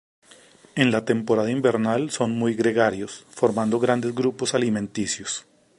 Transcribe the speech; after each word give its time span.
En 0.73 0.89
la 0.89 1.05
temporada 1.05 1.51
invernal 1.51 2.09
son 2.09 2.31
muy 2.35 2.55
gregarios, 2.55 3.23
formando 3.29 3.77
grandes 3.79 4.15
grupos 4.15 4.55
alimenticios. 4.55 5.45